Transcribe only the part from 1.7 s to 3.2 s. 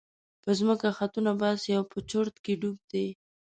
او په چورت کې ډوب دی.